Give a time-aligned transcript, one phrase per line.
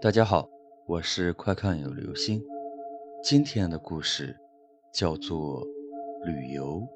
[0.00, 0.48] 大家好，
[0.86, 2.40] 我是快看有流星。
[3.20, 4.38] 今天的故事
[4.92, 5.66] 叫做
[6.24, 6.86] 旅游。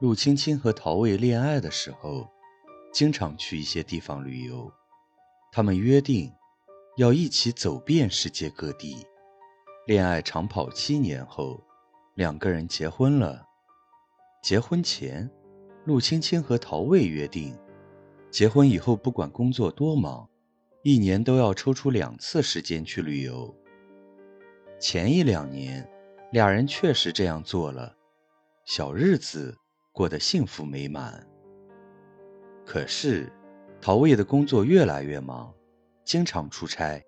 [0.00, 2.28] 陆青青和陶卫恋爱的时候，
[2.92, 4.68] 经常去一些地方旅游。
[5.52, 6.28] 他们约定
[6.96, 9.06] 要一起走遍世界各地。
[9.86, 11.62] 恋爱长跑七年后，
[12.16, 13.46] 两个人结婚了。
[14.42, 15.30] 结婚前，
[15.84, 17.56] 陆青青和陶卫约定。
[18.34, 20.28] 结婚以后，不管工作多忙，
[20.82, 23.54] 一年都要抽出两次时间去旅游。
[24.80, 25.88] 前一两年，
[26.32, 27.94] 俩人确实这样做了，
[28.64, 29.56] 小日子
[29.92, 31.24] 过得幸福美满。
[32.66, 33.32] 可是，
[33.80, 35.54] 陶卫的工作越来越忙，
[36.04, 37.00] 经常出差，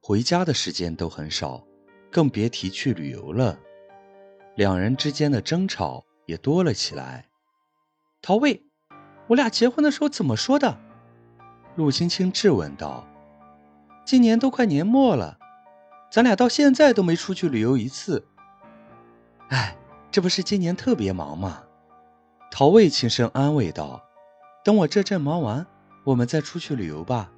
[0.00, 1.62] 回家的时间都很少，
[2.10, 3.60] 更别提去旅游了。
[4.54, 7.28] 两人之间的争吵也多了起来。
[8.22, 8.65] 陶卫。
[9.28, 10.78] 我俩结婚的时候怎么说的？
[11.74, 13.04] 陆青青质问道。
[14.04, 15.36] 今年都快年末了，
[16.10, 18.24] 咱俩到现在都没出去旅游一次。
[19.48, 19.76] 哎，
[20.10, 21.62] 这不是今年特别忙吗？
[22.50, 24.00] 陶卫轻声安慰道。
[24.64, 25.66] 等我这阵忙完，
[26.04, 27.30] 我们再出去旅游吧。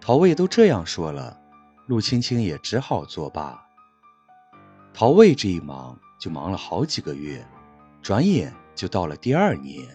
[0.00, 1.38] 陶卫都这样说了，
[1.86, 3.60] 陆青青也只好作罢。
[4.92, 7.46] 陶卫这一忙就忙了好几个月，
[8.02, 9.86] 转眼就到了第二年。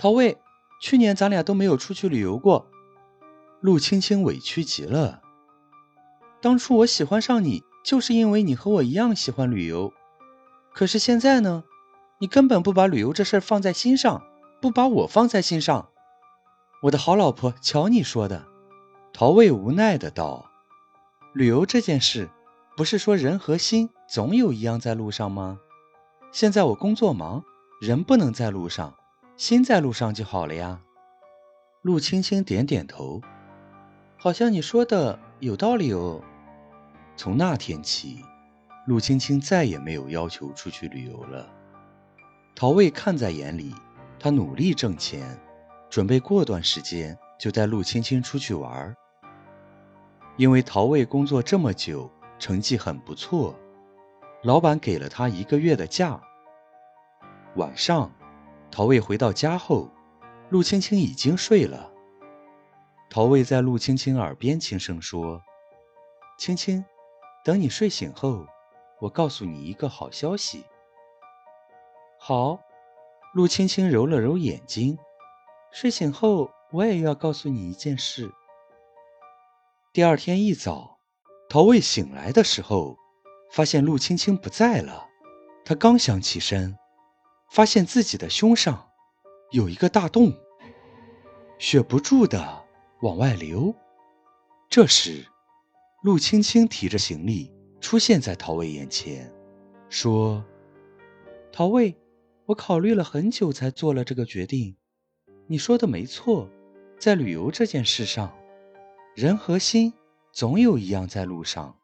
[0.00, 0.38] 陶卫，
[0.80, 2.68] 去年咱俩都没有出去旅游过，
[3.60, 5.20] 陆青青委屈极了。
[6.40, 9.92] 当初我喜欢上你，就是因为你和我一样喜欢旅游。
[10.72, 11.64] 可是现在呢，
[12.20, 14.22] 你根本不把旅游这事儿放在心上，
[14.62, 15.88] 不把我放在心上。
[16.82, 18.46] 我的好老婆，瞧你说的。
[19.12, 20.48] 陶卫无奈的道
[21.34, 22.30] ：“旅游这件事，
[22.76, 25.58] 不是说人和心总有一样在路上吗？
[26.30, 27.42] 现在我工作忙，
[27.80, 28.94] 人不能在路上。”
[29.38, 30.80] 心在路上就好了呀。
[31.82, 33.22] 陆青青点点头，
[34.16, 36.20] 好像你说的有道理哦。
[37.16, 38.20] 从那天起，
[38.88, 41.48] 陆青青再也没有要求出去旅游了。
[42.56, 43.72] 陶卫看在眼里，
[44.18, 45.38] 他努力挣钱，
[45.88, 48.92] 准备过段时间就带陆青青出去玩。
[50.36, 52.10] 因为陶卫工作这么久，
[52.40, 53.54] 成绩很不错，
[54.42, 56.20] 老板给了他一个月的假。
[57.54, 58.10] 晚上。
[58.70, 59.90] 陶卫回到家后，
[60.50, 61.92] 陆青青已经睡了。
[63.10, 65.42] 陶卫在陆青青耳边轻声说
[66.38, 66.84] ：“青青，
[67.44, 68.46] 等你睡醒后，
[69.00, 70.64] 我告诉你一个好消息。”
[72.20, 72.60] 好。
[73.34, 74.98] 陆青青揉了揉眼睛，
[75.70, 78.32] 睡醒后我也要告诉你一件事。
[79.92, 80.98] 第二天一早，
[81.50, 82.96] 陶卫醒来的时候，
[83.52, 85.06] 发现陆青青不在了。
[85.62, 86.74] 他刚想起身。
[87.48, 88.88] 发现自己的胸上
[89.50, 90.32] 有一个大洞，
[91.58, 92.64] 血不住的
[93.00, 93.74] 往外流。
[94.68, 95.26] 这时，
[96.02, 97.50] 陆青青提着行李
[97.80, 99.32] 出现在陶卫眼前，
[99.88, 100.44] 说
[101.50, 101.96] ：“陶卫，
[102.44, 104.76] 我考虑了很久才做了这个决定。
[105.46, 106.48] 你说的没错，
[106.98, 108.30] 在旅游这件事上，
[109.16, 109.94] 人和心
[110.32, 111.74] 总有一样在路上。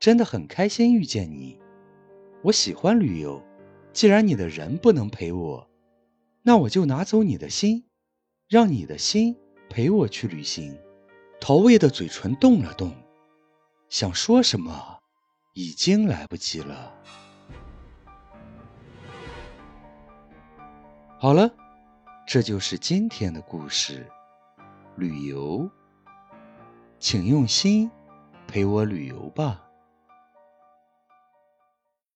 [0.00, 1.60] 真的很开心遇见你，
[2.42, 3.40] 我喜欢旅游。”
[3.92, 5.68] 既然你的人不能陪我，
[6.42, 7.84] 那我就拿走你的心，
[8.48, 9.36] 让你的心
[9.68, 10.78] 陪我去旅行。
[11.40, 12.94] 陶卫的嘴唇动了动，
[13.88, 15.00] 想说什么，
[15.54, 16.94] 已经来不及了。
[21.18, 21.50] 好了，
[22.26, 24.06] 这就是今天的故事。
[24.96, 25.70] 旅游，
[26.98, 27.90] 请用心
[28.46, 29.71] 陪我旅游吧。